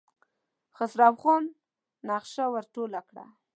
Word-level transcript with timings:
خسرو 0.75 1.09
خان 1.21 1.43
نخشه 2.09 2.45
ور 2.53 2.65
ټوله 2.73 3.01
کړه. 3.09 3.25